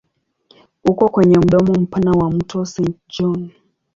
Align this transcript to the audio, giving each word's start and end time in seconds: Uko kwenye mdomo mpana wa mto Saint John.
Uko 0.89 1.09
kwenye 1.13 1.37
mdomo 1.37 1.73
mpana 1.73 2.11
wa 2.11 2.31
mto 2.31 2.65
Saint 2.65 2.97
John. 3.17 3.49